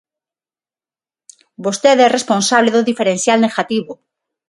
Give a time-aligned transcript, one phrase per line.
[1.65, 3.93] Vostede é responsable do diferencial negativo.